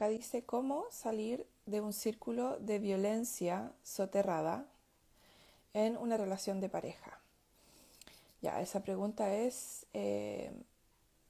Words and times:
Acá 0.00 0.08
dice 0.08 0.42
cómo 0.42 0.86
salir 0.90 1.46
de 1.66 1.82
un 1.82 1.92
círculo 1.92 2.56
de 2.58 2.78
violencia 2.78 3.70
soterrada 3.82 4.64
en 5.74 5.98
una 5.98 6.16
relación 6.16 6.58
de 6.58 6.70
pareja. 6.70 7.20
Ya, 8.40 8.62
esa 8.62 8.82
pregunta 8.82 9.34
es 9.34 9.84
eh, 9.92 10.52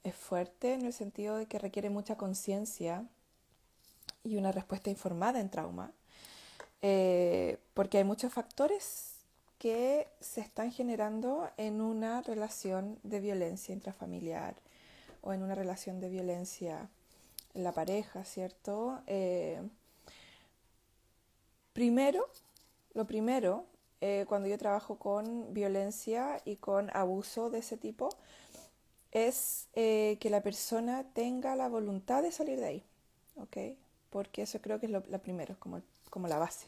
es 0.05 0.15
fuerte 0.15 0.73
en 0.73 0.85
el 0.85 0.93
sentido 0.93 1.35
de 1.35 1.47
que 1.47 1.59
requiere 1.59 1.89
mucha 1.89 2.15
conciencia 2.15 3.03
y 4.23 4.37
una 4.37 4.53
respuesta 4.53 4.89
informada 4.89 5.41
en 5.41 5.49
trauma, 5.49 5.91
eh, 6.81 7.57
porque 7.73 7.97
hay 7.97 8.05
muchos 8.05 8.31
factores 8.31 9.15
que 9.59 10.07
se 10.21 10.39
están 10.39 10.71
generando 10.71 11.51
en 11.57 11.81
una 11.81 12.21
relación 12.21 12.99
de 13.03 13.19
violencia 13.19 13.73
intrafamiliar 13.73 14.55
o 15.21 15.33
en 15.33 15.43
una 15.43 15.55
relación 15.55 15.99
de 15.99 16.07
violencia 16.07 16.89
la 17.53 17.71
pareja, 17.71 18.23
¿cierto? 18.23 19.01
Eh, 19.07 19.61
primero, 21.73 22.27
lo 22.93 23.05
primero, 23.05 23.65
eh, 24.01 24.25
cuando 24.27 24.47
yo 24.47 24.57
trabajo 24.57 24.97
con 24.97 25.53
violencia 25.53 26.41
y 26.45 26.57
con 26.57 26.89
abuso 26.95 27.49
de 27.49 27.59
ese 27.59 27.77
tipo, 27.77 28.09
es 29.11 29.67
eh, 29.73 30.17
que 30.19 30.29
la 30.29 30.41
persona 30.41 31.05
tenga 31.13 31.55
la 31.55 31.67
voluntad 31.67 32.23
de 32.23 32.31
salir 32.31 32.59
de 32.59 32.65
ahí, 32.65 32.83
¿ok? 33.35 33.77
Porque 34.09 34.43
eso 34.43 34.61
creo 34.61 34.79
que 34.79 34.87
es 34.87 34.91
lo, 34.91 35.01
primero, 35.21 35.55
como, 35.59 35.81
como 36.09 36.27
la 36.27 36.37
base. 36.37 36.67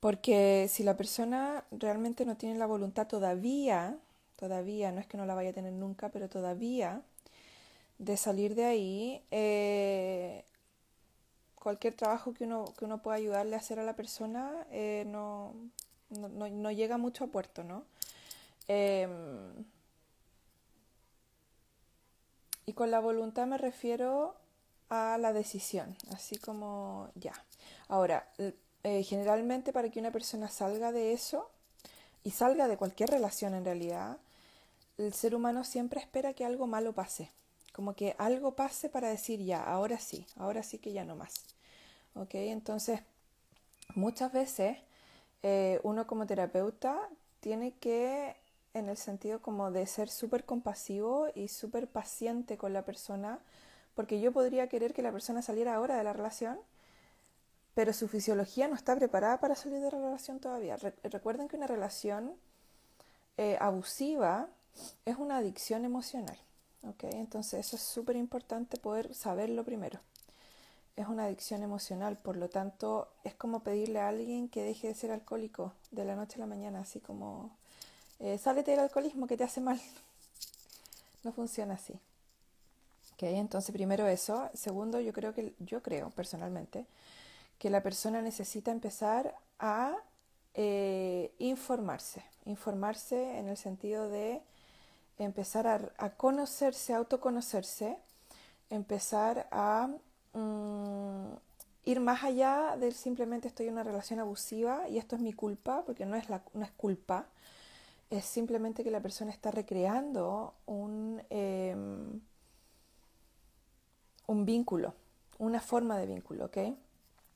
Porque 0.00 0.66
si 0.70 0.82
la 0.82 0.96
persona 0.96 1.64
realmente 1.70 2.24
no 2.24 2.36
tiene 2.36 2.58
la 2.58 2.66
voluntad 2.66 3.06
todavía, 3.06 3.98
todavía, 4.36 4.92
no 4.92 5.00
es 5.00 5.06
que 5.06 5.18
no 5.18 5.26
la 5.26 5.34
vaya 5.34 5.50
a 5.50 5.52
tener 5.52 5.72
nunca, 5.72 6.08
pero 6.08 6.28
todavía 6.28 7.02
de 8.00 8.16
salir 8.16 8.54
de 8.54 8.64
ahí, 8.64 9.22
eh, 9.30 10.44
cualquier 11.54 11.94
trabajo 11.94 12.32
que 12.32 12.44
uno, 12.44 12.64
que 12.78 12.86
uno 12.86 13.02
pueda 13.02 13.18
ayudarle 13.18 13.54
a 13.56 13.58
hacer 13.58 13.78
a 13.78 13.84
la 13.84 13.94
persona 13.94 14.66
eh, 14.70 15.04
no, 15.06 15.54
no, 16.08 16.48
no, 16.48 16.70
llega 16.70 16.96
mucho 16.96 17.24
a 17.24 17.26
puerto, 17.26 17.62
¿no? 17.62 17.84
Em, 18.68 19.66
y 22.64 22.72
con 22.72 22.90
la 22.90 23.00
voluntad 23.00 23.46
me 23.46 23.58
refiero 23.58 24.34
a 24.88 25.18
la 25.18 25.34
decisión, 25.34 25.94
así 26.10 26.38
como 26.38 27.10
ya. 27.16 27.34
Ahora, 27.88 28.32
eh, 28.82 29.02
generalmente 29.02 29.74
para 29.74 29.90
que 29.90 30.00
una 30.00 30.10
persona 30.10 30.48
salga 30.48 30.90
de 30.90 31.12
eso 31.12 31.50
y 32.24 32.30
salga 32.30 32.66
de 32.66 32.78
cualquier 32.78 33.10
relación 33.10 33.54
en 33.54 33.66
realidad, 33.66 34.18
el 34.96 35.12
ser 35.12 35.34
humano 35.34 35.64
siempre 35.64 36.00
espera 36.00 36.32
que 36.32 36.46
algo 36.46 36.66
malo 36.66 36.94
pase, 36.94 37.30
como 37.72 37.94
que 37.94 38.14
algo 38.18 38.54
pase 38.54 38.88
para 38.88 39.08
decir 39.08 39.40
ya, 39.40 39.62
ahora 39.62 39.98
sí, 39.98 40.26
ahora 40.36 40.62
sí 40.62 40.78
que 40.78 40.92
ya 40.92 41.04
no 41.04 41.16
más. 41.16 41.34
¿Ok? 42.14 42.34
Entonces, 42.34 43.00
muchas 43.94 44.32
veces 44.32 44.78
eh, 45.42 45.80
uno 45.82 46.06
como 46.06 46.26
terapeuta 46.26 46.98
tiene 47.40 47.72
que 47.72 48.36
en 48.74 48.88
el 48.88 48.96
sentido 48.96 49.40
como 49.40 49.70
de 49.70 49.86
ser 49.86 50.08
súper 50.08 50.44
compasivo 50.44 51.28
y 51.34 51.48
súper 51.48 51.88
paciente 51.88 52.56
con 52.56 52.72
la 52.72 52.84
persona, 52.84 53.40
porque 53.94 54.20
yo 54.20 54.32
podría 54.32 54.68
querer 54.68 54.92
que 54.92 55.02
la 55.02 55.12
persona 55.12 55.42
saliera 55.42 55.74
ahora 55.74 55.96
de 55.96 56.04
la 56.04 56.12
relación, 56.12 56.58
pero 57.74 57.92
su 57.92 58.08
fisiología 58.08 58.68
no 58.68 58.74
está 58.74 58.94
preparada 58.96 59.40
para 59.40 59.54
salir 59.54 59.78
de 59.78 59.90
la 59.90 59.98
relación 59.98 60.38
todavía. 60.38 60.76
recuerden 61.02 61.48
que 61.48 61.56
una 61.56 61.66
relación 61.66 62.34
eh, 63.36 63.56
abusiva 63.60 64.48
es 65.04 65.16
una 65.16 65.38
adicción 65.38 65.84
emocional, 65.84 66.38
¿ok? 66.82 67.04
Entonces 67.04 67.66
eso 67.66 67.76
es 67.76 67.82
súper 67.82 68.16
importante 68.16 68.76
poder 68.76 69.14
saberlo 69.14 69.64
primero. 69.64 70.00
Es 70.96 71.06
una 71.06 71.24
adicción 71.24 71.62
emocional, 71.62 72.18
por 72.18 72.36
lo 72.36 72.48
tanto 72.48 73.08
es 73.24 73.34
como 73.34 73.60
pedirle 73.60 74.00
a 74.00 74.08
alguien 74.08 74.48
que 74.48 74.62
deje 74.62 74.88
de 74.88 74.94
ser 74.94 75.10
alcohólico 75.10 75.72
de 75.90 76.04
la 76.04 76.16
noche 76.16 76.36
a 76.36 76.40
la 76.40 76.46
mañana, 76.46 76.80
así 76.80 77.00
como 77.00 77.50
eh, 78.18 78.36
sálete 78.38 78.72
del 78.72 78.80
alcoholismo 78.80 79.26
que 79.26 79.36
te 79.36 79.44
hace 79.44 79.60
mal. 79.60 79.80
No 81.22 81.32
funciona 81.32 81.74
así. 81.74 82.00
¿Okay? 83.12 83.36
Entonces, 83.36 83.74
primero 83.74 84.06
eso. 84.06 84.48
Segundo, 84.54 85.00
yo 85.00 85.12
creo 85.12 85.34
que, 85.34 85.52
yo 85.58 85.82
creo 85.82 86.08
personalmente, 86.08 86.86
que 87.58 87.68
la 87.68 87.82
persona 87.82 88.22
necesita 88.22 88.70
empezar 88.70 89.34
a 89.58 89.94
eh, 90.54 91.34
informarse. 91.38 92.24
Informarse 92.46 93.38
en 93.38 93.48
el 93.48 93.58
sentido 93.58 94.08
de 94.08 94.40
empezar 95.24 95.92
a, 95.96 96.10
conocerse, 96.10 96.94
autoconocerse, 96.94 97.98
empezar 98.70 99.48
a 99.50 99.88
mm, 100.32 101.32
ir 101.84 102.00
más 102.00 102.24
allá 102.24 102.76
del 102.78 102.94
simplemente 102.94 103.48
estoy 103.48 103.66
en 103.66 103.74
una 103.74 103.82
relación 103.82 104.20
abusiva 104.20 104.88
y 104.88 104.98
esto 104.98 105.16
es 105.16 105.22
mi 105.22 105.32
culpa, 105.32 105.82
porque 105.84 106.06
no 106.06 106.16
es, 106.16 106.28
no 106.28 106.64
es 106.64 106.70
culpa, 106.72 107.26
es 108.10 108.24
simplemente 108.24 108.82
que 108.82 108.90
la 108.90 109.00
persona 109.00 109.30
está 109.30 109.50
recreando 109.50 110.54
un, 110.66 111.22
em, 111.30 112.20
un 114.26 114.44
vínculo, 114.44 114.94
una 115.38 115.60
forma 115.60 115.98
de 115.98 116.06
vínculo, 116.06 116.46
¿ok? 116.46 116.58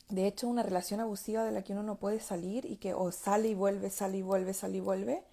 De 0.08 0.26
hecho, 0.26 0.48
una 0.48 0.62
relación 0.62 1.00
abusiva 1.00 1.44
de 1.44 1.52
la 1.52 1.62
que 1.62 1.72
uno 1.72 1.82
no 1.82 1.96
puede 1.96 2.20
salir 2.20 2.66
y 2.66 2.76
que 2.76 2.92
o 2.94 3.10
sale 3.10 3.48
y 3.48 3.54
vuelve, 3.54 3.90
sale 3.90 4.18
y 4.18 4.22
vuelve, 4.22 4.52
sale 4.52 4.76
y 4.78 4.80
vuelve, 4.80 5.24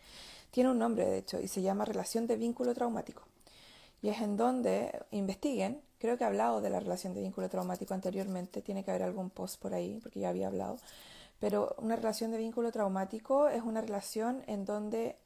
tiene 0.52 0.70
un 0.70 0.80
nombre, 0.80 1.06
de 1.06 1.18
hecho, 1.18 1.40
y 1.40 1.48
se 1.48 1.62
llama 1.62 1.86
relación 1.86 2.28
de 2.28 2.36
vínculo 2.36 2.74
traumático. 2.74 3.24
Y 4.02 4.10
es 4.10 4.22
en 4.22 4.38
donde 4.38 4.92
investiguen, 5.12 5.82
creo 6.00 6.18
que 6.18 6.24
he 6.24 6.28
hablado 6.28 6.62
de 6.62 6.70
la 6.70 6.80
relación 6.80 7.14
de 7.14 7.22
vínculo 7.22 7.50
traumático 7.50 7.94
anteriormente, 7.94 8.62
tiene 8.62 8.84
que 8.84 8.92
haber 8.92 9.04
algún 9.04 9.30
post 9.30 9.62
por 9.62 9.74
ahí, 9.74 10.00
porque 10.02 10.20
ya 10.20 10.30
había 10.30 10.48
hablado, 10.48 10.78
pero 11.40 11.76
una 11.80 11.96
relación 11.96 12.32
de 12.32 12.38
vínculo 12.38 12.72
traumático 12.72 13.48
es 13.50 13.64
una 13.64 13.82
relación 13.82 14.44
en 14.48 14.66
donde 14.66 15.18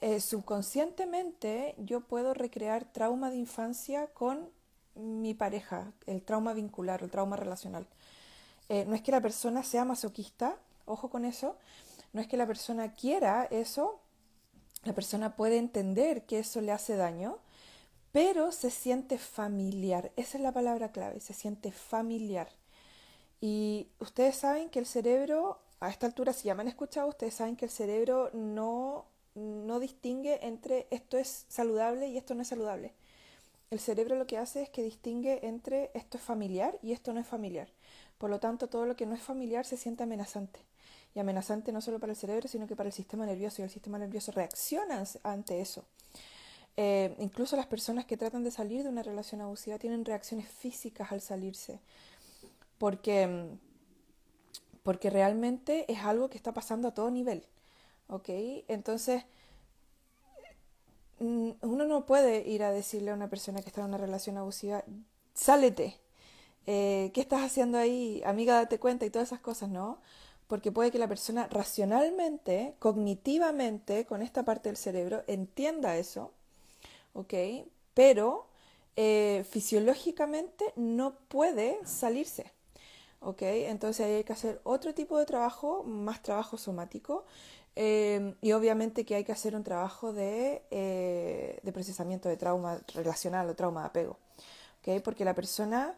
eh, 0.00 0.20
subconscientemente 0.20 1.74
yo 1.78 2.00
puedo 2.00 2.34
recrear 2.34 2.84
trauma 2.84 3.30
de 3.30 3.36
infancia 3.36 4.08
con 4.08 4.50
mi 4.94 5.32
pareja, 5.34 5.92
el 6.06 6.22
trauma 6.22 6.52
vincular, 6.52 7.02
el 7.02 7.10
trauma 7.10 7.36
relacional. 7.36 7.86
Eh, 8.68 8.84
no 8.86 8.94
es 8.94 9.02
que 9.02 9.12
la 9.12 9.20
persona 9.20 9.62
sea 9.62 9.84
masoquista, 9.84 10.56
ojo 10.84 11.08
con 11.08 11.24
eso, 11.24 11.56
no 12.14 12.22
es 12.22 12.26
que 12.26 12.38
la 12.38 12.46
persona 12.46 12.94
quiera 12.94 13.46
eso, 13.50 14.00
la 14.84 14.94
persona 14.94 15.36
puede 15.36 15.58
entender 15.58 16.24
que 16.24 16.38
eso 16.38 16.62
le 16.62 16.72
hace 16.72 16.96
daño, 16.96 17.38
pero 18.10 18.52
se 18.52 18.70
siente 18.70 19.18
familiar, 19.18 20.12
esa 20.16 20.38
es 20.38 20.42
la 20.42 20.52
palabra 20.52 20.92
clave, 20.92 21.20
se 21.20 21.34
siente 21.34 21.72
familiar. 21.72 22.48
Y 23.40 23.88
ustedes 23.98 24.36
saben 24.36 24.70
que 24.70 24.78
el 24.78 24.86
cerebro, 24.86 25.58
a 25.80 25.90
esta 25.90 26.06
altura, 26.06 26.32
si 26.32 26.44
ya 26.46 26.54
me 26.54 26.62
han 26.62 26.68
escuchado, 26.68 27.08
ustedes 27.08 27.34
saben 27.34 27.56
que 27.56 27.66
el 27.66 27.70
cerebro 27.70 28.30
no 28.32 29.04
no 29.34 29.80
distingue 29.80 30.46
entre 30.46 30.86
esto 30.90 31.18
es 31.18 31.46
saludable 31.48 32.08
y 32.08 32.16
esto 32.16 32.34
no 32.34 32.42
es 32.42 32.48
saludable. 32.48 32.92
El 33.70 33.80
cerebro 33.80 34.16
lo 34.16 34.26
que 34.26 34.38
hace 34.38 34.62
es 34.62 34.70
que 34.70 34.82
distingue 34.82 35.46
entre 35.46 35.90
esto 35.94 36.18
es 36.18 36.22
familiar 36.22 36.78
y 36.82 36.92
esto 36.92 37.12
no 37.12 37.20
es 37.20 37.26
familiar. 37.26 37.68
Por 38.18 38.30
lo 38.30 38.38
tanto, 38.38 38.68
todo 38.68 38.86
lo 38.86 38.94
que 38.94 39.06
no 39.06 39.14
es 39.14 39.22
familiar 39.22 39.66
se 39.66 39.76
siente 39.76 40.04
amenazante. 40.04 40.60
Y 41.14 41.20
amenazante 41.20 41.72
no 41.72 41.80
solo 41.80 42.00
para 42.00 42.12
el 42.12 42.16
cerebro, 42.16 42.48
sino 42.48 42.66
que 42.66 42.76
para 42.76 42.88
el 42.88 42.92
sistema 42.92 43.24
nervioso. 43.24 43.62
Y 43.62 43.64
el 43.64 43.70
sistema 43.70 43.98
nervioso 43.98 44.32
reacciona 44.32 45.04
ante 45.22 45.60
eso. 45.60 45.84
Eh, 46.76 47.14
incluso 47.20 47.56
las 47.56 47.66
personas 47.66 48.04
que 48.04 48.16
tratan 48.16 48.42
de 48.42 48.50
salir 48.50 48.82
de 48.82 48.88
una 48.88 49.02
relación 49.02 49.40
abusiva 49.40 49.78
tienen 49.78 50.04
reacciones 50.04 50.48
físicas 50.48 51.12
al 51.12 51.20
salirse. 51.20 51.80
Porque, 52.78 53.48
porque 54.82 55.10
realmente 55.10 55.90
es 55.92 56.00
algo 56.00 56.28
que 56.28 56.36
está 56.36 56.52
pasando 56.52 56.88
a 56.88 56.94
todo 56.94 57.10
nivel. 57.10 57.46
¿ok? 58.08 58.28
Entonces, 58.68 59.24
mm, 61.18 61.50
uno 61.62 61.84
no 61.84 62.06
puede 62.06 62.48
ir 62.48 62.62
a 62.62 62.70
decirle 62.70 63.10
a 63.10 63.14
una 63.14 63.28
persona 63.28 63.60
que 63.60 63.68
está 63.68 63.80
en 63.80 63.88
una 63.88 63.98
relación 63.98 64.36
abusiva, 64.38 64.84
sálete, 65.34 65.98
eh, 66.66 67.10
¿qué 67.14 67.20
estás 67.20 67.42
haciendo 67.42 67.78
ahí? 67.78 68.22
Amiga, 68.24 68.54
date 68.54 68.78
cuenta 68.78 69.06
y 69.06 69.10
todas 69.10 69.28
esas 69.28 69.40
cosas, 69.40 69.68
¿no? 69.70 69.98
Porque 70.46 70.72
puede 70.72 70.90
que 70.90 70.98
la 70.98 71.08
persona 71.08 71.48
racionalmente, 71.50 72.74
cognitivamente, 72.78 74.04
con 74.04 74.22
esta 74.22 74.44
parte 74.44 74.68
del 74.68 74.76
cerebro, 74.76 75.24
entienda 75.26 75.96
eso, 75.96 76.32
¿ok? 77.14 77.34
Pero 77.94 78.46
eh, 78.96 79.44
fisiológicamente 79.48 80.72
no 80.76 81.14
puede 81.28 81.78
salirse. 81.84 82.52
¿ok? 83.24 83.42
Entonces 83.42 84.06
hay 84.06 84.24
que 84.24 84.32
hacer 84.32 84.60
otro 84.64 84.94
tipo 84.94 85.18
de 85.18 85.26
trabajo, 85.26 85.82
más 85.84 86.22
trabajo 86.22 86.58
somático, 86.58 87.24
eh, 87.76 88.34
y 88.40 88.52
obviamente 88.52 89.04
que 89.04 89.16
hay 89.16 89.24
que 89.24 89.32
hacer 89.32 89.56
un 89.56 89.64
trabajo 89.64 90.12
de, 90.12 90.62
eh, 90.70 91.58
de 91.62 91.72
procesamiento 91.72 92.28
de 92.28 92.36
trauma 92.36 92.78
relacional 92.94 93.48
o 93.48 93.54
trauma 93.56 93.80
de 93.82 93.86
apego, 93.88 94.18
¿ok? 94.80 95.02
Porque 95.02 95.24
la 95.24 95.34
persona, 95.34 95.96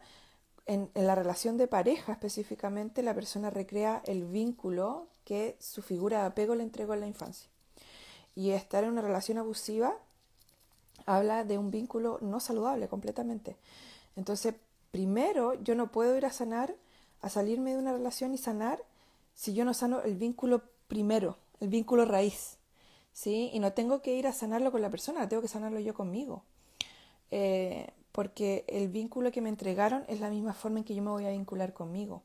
en, 0.67 0.89
la 0.93 1.15
relación 1.15 1.57
de 1.57 1.67
pareja 1.67 2.11
específicamente, 2.11 3.01
la 3.01 3.13
persona 3.13 3.49
recrea 3.49 4.01
el 4.05 4.25
vínculo 4.25 5.07
que 5.25 5.57
su 5.59 5.81
figura 5.81 6.21
de 6.21 6.27
apego 6.27 6.55
le 6.55 6.63
entregó 6.63 6.93
en 6.93 7.01
la 7.01 7.07
infancia. 7.07 7.49
Y 8.35 8.51
estar 8.51 8.83
en 8.83 8.91
una 8.91 9.01
relación 9.01 9.37
abusiva 9.37 9.97
habla 11.05 11.43
de 11.43 11.57
un 11.57 11.71
vínculo 11.71 12.19
no 12.21 12.39
saludable 12.39 12.87
completamente. 12.87 13.55
Entonces, 14.15 14.53
primero, 14.91 15.53
yo 15.55 15.73
no 15.73 15.91
puedo 15.91 16.15
ir 16.17 16.25
a 16.25 16.31
sanar 16.31 16.75
a 17.21 17.29
salirme 17.29 17.71
de 17.71 17.77
una 17.77 17.93
relación 17.93 18.33
y 18.33 18.37
sanar 18.37 18.83
si 19.33 19.53
yo 19.53 19.65
no 19.65 19.73
sano 19.73 20.01
el 20.01 20.15
vínculo 20.15 20.63
primero, 20.87 21.37
el 21.59 21.69
vínculo 21.69 22.05
raíz. 22.05 22.57
¿sí? 23.13 23.49
Y 23.53 23.59
no 23.59 23.73
tengo 23.73 24.01
que 24.01 24.13
ir 24.13 24.27
a 24.27 24.33
sanarlo 24.33 24.71
con 24.71 24.81
la 24.81 24.91
persona, 24.91 25.27
tengo 25.27 25.41
que 25.41 25.47
sanarlo 25.47 25.79
yo 25.79 25.93
conmigo. 25.93 26.43
Eh, 27.31 27.89
porque 28.17 28.65
el 28.67 28.87
vínculo 28.87 29.31
que 29.31 29.41
me 29.41 29.49
entregaron 29.49 30.03
es 30.07 30.19
la 30.19 30.31
misma 30.31 30.55
forma 30.55 30.79
en 30.79 30.85
que 30.85 30.95
yo 30.95 31.03
me 31.03 31.11
voy 31.11 31.27
a 31.27 31.29
vincular 31.29 31.71
conmigo. 31.73 32.23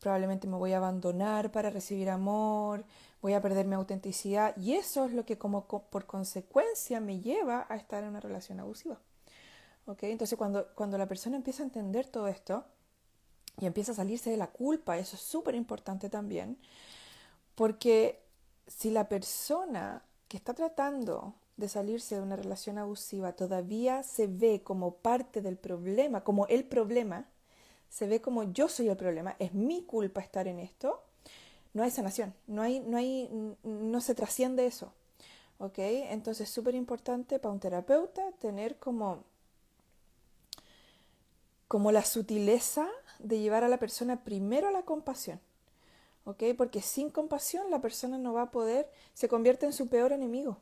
Probablemente 0.00 0.48
me 0.48 0.56
voy 0.56 0.72
a 0.72 0.78
abandonar 0.78 1.52
para 1.52 1.70
recibir 1.70 2.10
amor, 2.10 2.84
voy 3.22 3.34
a 3.34 3.40
perder 3.40 3.64
mi 3.64 3.76
autenticidad 3.76 4.56
y 4.56 4.72
eso 4.72 5.04
es 5.04 5.12
lo 5.12 5.24
que 5.24 5.38
como 5.38 5.68
por 5.68 6.06
consecuencia 6.06 6.98
me 6.98 7.20
lleva 7.20 7.64
a 7.68 7.76
estar 7.76 8.02
en 8.02 8.10
una 8.10 8.18
relación 8.18 8.58
abusiva. 8.58 8.98
¿Okay? 9.86 10.10
Entonces 10.10 10.36
cuando, 10.36 10.66
cuando 10.74 10.98
la 10.98 11.06
persona 11.06 11.36
empieza 11.36 11.62
a 11.62 11.66
entender 11.66 12.08
todo 12.08 12.26
esto, 12.26 12.64
y 13.60 13.66
empieza 13.66 13.92
a 13.92 13.94
salirse 13.94 14.30
de 14.30 14.36
la 14.36 14.48
culpa, 14.48 14.98
eso 14.98 15.14
es 15.14 15.22
súper 15.22 15.54
importante 15.54 16.10
también, 16.10 16.58
porque 17.54 18.20
si 18.66 18.90
la 18.90 19.08
persona 19.08 20.02
que 20.26 20.36
está 20.36 20.54
tratando 20.54 21.36
de 21.56 21.68
salirse 21.68 22.16
de 22.16 22.22
una 22.22 22.36
relación 22.36 22.78
abusiva 22.78 23.32
todavía 23.32 24.02
se 24.02 24.26
ve 24.26 24.62
como 24.62 24.96
parte 24.96 25.40
del 25.40 25.56
problema, 25.56 26.24
como 26.24 26.46
el 26.46 26.64
problema, 26.64 27.28
se 27.88 28.06
ve 28.06 28.20
como 28.20 28.42
yo 28.52 28.68
soy 28.68 28.88
el 28.88 28.96
problema, 28.96 29.36
es 29.38 29.54
mi 29.54 29.82
culpa 29.82 30.20
estar 30.20 30.48
en 30.48 30.58
esto, 30.58 31.02
no 31.74 31.82
hay 31.82 31.90
sanación, 31.90 32.34
no 32.46 32.62
hay, 32.62 32.80
no 32.80 32.96
hay, 32.96 33.28
no 33.62 34.00
se 34.00 34.14
trasciende 34.14 34.66
eso. 34.66 34.92
¿Ok? 35.58 35.78
Entonces 35.78 36.48
es 36.48 36.54
súper 36.54 36.74
importante 36.74 37.38
para 37.38 37.52
un 37.52 37.60
terapeuta 37.60 38.32
tener 38.40 38.76
como, 38.76 39.24
como 41.68 41.92
la 41.92 42.04
sutileza 42.04 42.88
de 43.18 43.38
llevar 43.38 43.64
a 43.64 43.68
la 43.68 43.78
persona 43.78 44.24
primero 44.24 44.68
a 44.68 44.72
la 44.72 44.82
compasión. 44.82 45.40
¿Ok? 46.24 46.42
Porque 46.56 46.82
sin 46.82 47.10
compasión 47.10 47.70
la 47.70 47.80
persona 47.80 48.18
no 48.18 48.32
va 48.32 48.42
a 48.42 48.50
poder, 48.50 48.90
se 49.12 49.28
convierte 49.28 49.66
en 49.66 49.72
su 49.72 49.88
peor 49.88 50.12
enemigo. 50.12 50.58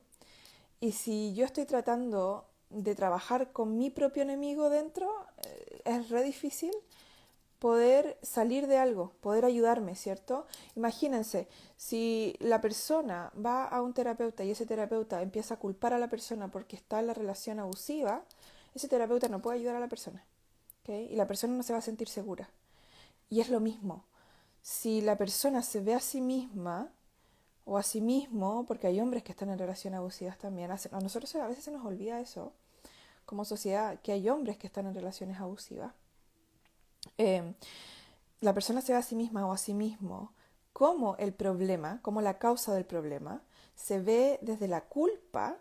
Y 0.83 0.91
si 0.91 1.33
yo 1.33 1.45
estoy 1.45 1.65
tratando 1.65 2.49
de 2.69 2.97
trabajar 2.97 3.53
con 3.53 3.79
mi 3.79 3.89
propio 3.89 4.25
enemigo 4.25 4.69
dentro, 4.69 5.09
eh, 5.45 5.81
es 5.85 6.09
re 6.11 6.25
difícil 6.25 6.73
poder 7.61 8.19
salir 8.21 8.67
de 8.67 8.79
algo, 8.79 9.13
poder 9.21 9.45
ayudarme, 9.45 9.95
¿cierto? 9.95 10.45
Imagínense, 10.75 11.47
si 11.77 12.35
la 12.41 12.61
persona 12.61 13.33
va 13.35 13.65
a 13.65 13.81
un 13.81 13.95
terapeuta 13.95 14.43
y 14.43 14.51
ese 14.51 14.67
terapeuta 14.67 15.23
empieza 15.23 15.55
a 15.55 15.59
culpar 15.61 15.93
a 15.93 16.01
la 16.01 16.11
persona 16.11 16.51
porque 16.51 16.75
está 16.75 16.99
en 16.99 17.07
la 17.07 17.15
relación 17.15 17.61
abusiva, 17.61 18.25
ese 18.75 18.89
terapeuta 18.89 19.29
no 19.29 19.41
puede 19.41 19.59
ayudar 19.59 19.77
a 19.77 19.81
la 19.81 19.89
persona 19.89 20.27
y 20.89 21.15
la 21.15 21.29
persona 21.29 21.55
no 21.55 21.63
se 21.63 21.73
va 21.73 21.79
a 21.79 21.83
sentir 21.83 22.09
segura. 22.09 22.51
Y 23.31 23.41
es 23.41 23.51
lo 23.51 23.61
mismo. 23.61 24.05
Si 24.63 25.01
la 25.01 25.17
persona 25.17 25.63
se 25.63 25.81
ve 25.81 25.95
a 25.95 26.01
sí 26.01 26.21
misma 26.21 26.91
o 27.65 27.79
a 27.79 27.83
sí 27.83 28.01
mismo, 28.01 28.65
porque 28.67 28.87
hay 28.87 29.01
hombres 29.01 29.23
que 29.23 29.33
están 29.33 29.51
en 29.51 29.59
relaciones 29.59 29.99
abusivas 29.99 30.39
también, 30.39 30.71
a 30.71 31.01
nosotros 31.01 31.35
a 31.37 31.49
veces 31.49 31.65
se 31.65 31.71
nos 31.71 31.85
olvida 31.85 32.21
eso 32.21 32.53
como 33.25 33.45
sociedad, 33.45 34.01
que 34.01 34.13
hay 34.13 34.29
hombres 34.29 34.57
que 34.59 34.67
están 34.67 34.87
en 34.87 34.95
relaciones 34.95 35.39
abusivas. 35.41 35.93
Em, 37.19 37.55
la 38.41 38.53
persona 38.53 38.81
se 38.81 38.93
ve 38.93 38.99
a 38.99 39.03
sí 39.03 39.15
misma 39.15 39.47
o 39.47 39.53
a 39.53 39.59
sí 39.59 39.75
mismo 39.75 40.33
como 40.73 41.17
el 41.17 41.33
problema, 41.33 42.01
como 42.03 42.21
la 42.21 42.39
causa 42.39 42.75
del 42.75 42.85
problema, 42.85 43.43
se 43.75 44.01
ve 44.01 44.39
desde 44.43 44.69
la 44.69 44.83
culpa 44.83 45.59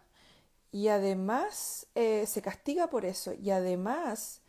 y 0.71 0.87
además 0.87 1.87
eh, 1.95 2.25
se 2.27 2.41
castiga 2.41 2.89
por 2.89 3.05
eso 3.05 3.33
y 3.33 3.51
además 3.51 4.41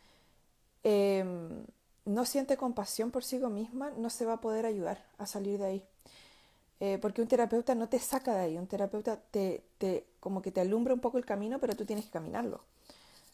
Em, 0.83 1.65
no 2.05 2.25
siente 2.25 2.57
compasión 2.57 3.11
por 3.11 3.23
sí 3.23 3.39
misma, 3.39 3.91
no 3.91 4.09
se 4.09 4.25
va 4.25 4.33
a 4.33 4.41
poder 4.41 4.65
ayudar 4.65 5.05
a 5.17 5.25
salir 5.25 5.59
de 5.59 5.65
ahí. 5.65 5.87
Eh, 6.85 6.97
porque 7.01 7.21
un 7.21 7.29
terapeuta 7.29 7.75
no 7.75 7.87
te 7.87 7.97
saca 7.97 8.33
de 8.35 8.41
ahí, 8.41 8.57
un 8.57 8.67
terapeuta 8.67 9.15
te, 9.15 9.63
te, 9.77 10.05
como 10.19 10.41
que 10.41 10.51
te 10.51 10.59
alumbra 10.59 10.93
un 10.93 10.99
poco 10.99 11.17
el 11.17 11.25
camino, 11.25 11.57
pero 11.57 11.77
tú 11.77 11.85
tienes 11.85 12.03
que 12.03 12.11
caminarlo. 12.11 12.59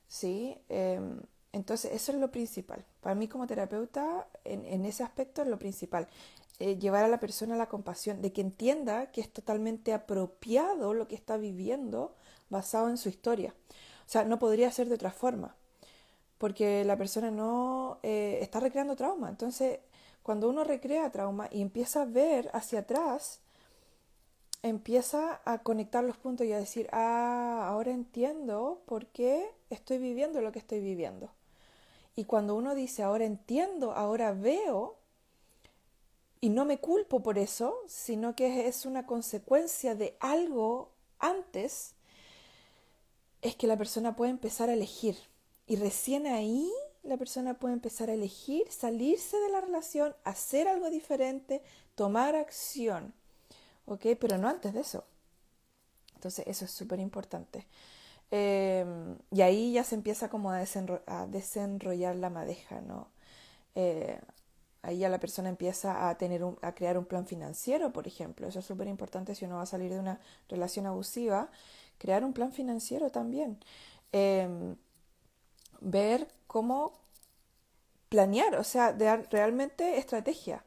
¿sí? 0.08 0.56
Em, 0.70 1.20
entonces, 1.52 1.92
eso 1.94 2.12
es 2.12 2.20
lo 2.20 2.30
principal. 2.30 2.86
Para 3.02 3.16
mí 3.16 3.28
como 3.28 3.48
terapeuta, 3.48 4.28
en, 4.44 4.68
en 4.68 4.86
ese 4.86 5.02
aspecto 5.04 5.42
es 5.42 5.48
lo 5.48 5.58
principal. 5.58 6.08
Eh, 6.60 6.78
llevar 6.78 7.04
a 7.06 7.08
la 7.08 7.20
persona 7.20 7.56
a 7.56 7.58
la 7.58 7.70
compasión, 7.70 8.22
de 8.22 8.32
que 8.32 8.42
entienda 8.42 9.12
que 9.12 9.22
es 9.22 9.34
totalmente 9.34 9.94
apropiado 9.94 10.94
lo 10.94 11.08
que 11.08 11.16
está 11.16 11.38
viviendo 11.38 12.14
basado 12.52 12.88
en 12.90 12.98
su 12.98 13.10
historia. 13.10 13.56
O 14.06 14.10
sea, 14.10 14.26
no 14.26 14.38
podría 14.38 14.72
ser 14.72 14.90
de 14.90 14.96
otra 14.96 15.12
forma 15.12 15.56
porque 16.40 16.86
la 16.86 16.98
persona 16.98 17.30
no 17.32 18.00
eh, 18.02 18.40
está 18.42 18.60
recreando 18.60 18.96
trauma. 18.96 19.30
Entonces, 19.30 19.80
cuando 20.30 20.48
uno 20.48 20.64
recrea 20.64 21.12
trauma 21.12 21.50
y 21.52 21.60
empieza 21.60 22.04
a 22.04 22.06
ver 22.06 22.52
hacia 22.54 22.82
atrás, 22.82 23.40
empieza 24.62 25.42
a 25.44 25.64
conectar 25.64 26.04
los 26.04 26.18
puntos 26.18 26.46
y 26.46 26.54
a 26.54 26.60
decir, 26.60 26.88
ah, 26.92 27.66
ahora 27.68 27.90
entiendo 27.90 28.84
por 28.86 29.08
qué 29.08 29.50
estoy 29.72 29.98
viviendo 29.98 30.40
lo 30.42 30.52
que 30.52 30.60
estoy 30.60 30.82
viviendo. 30.82 31.32
Y 32.16 32.26
cuando 32.26 32.54
uno 32.54 32.76
dice, 32.76 33.02
ahora 33.02 33.26
entiendo, 33.26 33.94
ahora 33.94 34.32
veo, 34.32 34.98
y 36.42 36.50
no 36.50 36.64
me 36.64 36.78
culpo 36.78 37.24
por 37.24 37.40
eso, 37.40 37.76
sino 37.88 38.36
que 38.36 38.68
es 38.68 38.86
una 38.86 39.08
consecuencia 39.08 39.96
de 39.96 40.16
algo 40.20 40.92
antes, 41.18 41.96
es 43.42 43.56
que 43.56 43.66
la 43.66 43.78
persona 43.78 44.16
puede 44.16 44.30
empezar 44.30 44.70
a 44.70 44.74
elegir 44.74 45.18
y 45.66 45.78
recién 45.78 46.28
ahí 46.28 46.72
la 47.10 47.18
persona 47.18 47.56
puede 47.56 47.74
empezar 47.74 48.10
a 48.10 48.14
elegir, 48.14 48.72
salirse 48.72 49.38
de 49.38 49.50
la 49.50 49.62
relación, 49.62 50.16
hacer 50.24 50.68
algo 50.68 50.90
diferente, 50.90 51.62
tomar 51.96 52.36
acción. 52.36 53.14
¿Ok? 53.86 54.06
Pero 54.20 54.38
no 54.38 54.48
antes 54.48 54.74
de 54.74 54.82
eso. 54.82 55.06
Entonces 56.16 56.46
eso 56.48 56.66
es 56.66 56.72
súper 56.72 57.00
importante. 57.00 57.68
Em, 58.32 59.18
y 59.32 59.42
ahí 59.42 59.74
ya 59.74 59.84
se 59.84 59.96
empieza 59.96 60.30
como 60.30 60.52
a, 60.52 60.60
desenrollar 61.28 62.16
la 62.16 62.30
madeja, 62.30 62.82
¿no? 62.82 63.08
Eh, 63.76 64.20
ahí 64.84 65.00
ya 65.00 65.10
la 65.10 65.20
persona 65.20 65.50
empieza 65.50 66.10
a, 66.10 66.18
tener 66.18 66.44
a 66.62 66.76
crear 66.76 66.98
un 66.98 67.06
plan 67.06 67.26
financiero, 67.26 67.92
por 67.92 68.08
ejemplo. 68.08 68.48
Eso 68.48 68.60
es 68.60 68.66
súper 68.66 68.88
importante 68.88 69.36
si 69.36 69.46
uno 69.46 69.56
va 69.58 69.64
a 69.64 69.66
salir 69.66 69.92
de 69.92 70.00
una 70.00 70.20
relación 70.50 70.86
abusiva. 70.86 71.50
Crear 71.98 72.24
un 72.24 72.34
plan 72.34 72.52
financiero 72.54 73.10
también. 73.12 73.60
Eh, 74.14 74.76
ver 75.80 76.28
cómo 76.48 76.94
planear, 78.10 78.56
o 78.56 78.64
sea, 78.64 78.94
de 78.94 79.18
realmente 79.24 79.98
estrategia, 79.98 80.66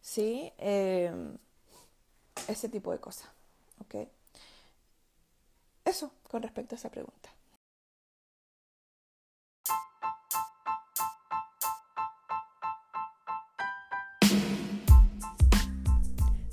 ¿sí? 0.00 0.52
Em, 0.58 1.38
ese 2.48 2.68
tipo 2.68 2.92
de 2.92 3.00
cosas, 3.00 3.30
¿ok? 3.80 4.08
Eso 5.84 6.12
con 6.30 6.42
respecto 6.42 6.74
a 6.74 6.78
esa 6.78 6.90
pregunta. 6.90 7.30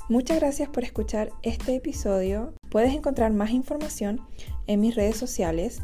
Muchas 0.10 0.40
gracias 0.40 0.68
por 0.70 0.84
escuchar 0.84 1.32
este 1.44 1.76
episodio. 1.76 2.56
Puedes 2.72 2.96
encontrar 2.96 3.32
más 3.32 3.52
información 3.52 4.26
en 4.66 4.82
mis 4.82 4.96
redes 4.96 5.18
sociales 5.18 5.84